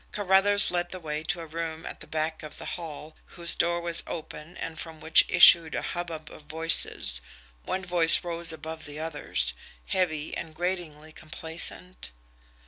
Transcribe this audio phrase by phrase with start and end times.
[0.11, 3.79] Carruthers led the way to a room at the back of the hall, whose door
[3.79, 7.21] was open and from which issued a hubbub of voices
[7.65, 9.53] one voice rose above the others,
[9.89, 12.09] heavy and gratingly complacent.